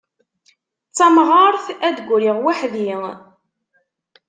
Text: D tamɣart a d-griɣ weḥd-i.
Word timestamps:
D 0.89 0.93
tamɣart 0.97 1.65
a 1.87 1.89
d-griɣ 1.97 2.37
weḥd-i. 2.43 2.93